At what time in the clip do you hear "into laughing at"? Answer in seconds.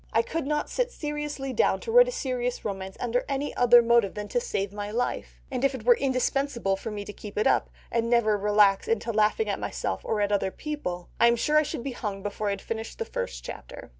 8.87-9.59